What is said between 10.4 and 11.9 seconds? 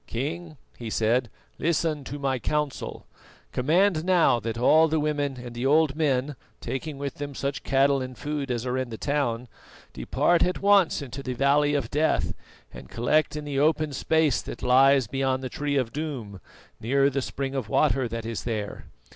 at once into the Valley